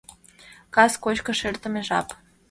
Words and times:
Кас 0.75 0.93
кочкыш 1.03 1.39
эртыме 1.49 1.81
жап. 1.87 2.07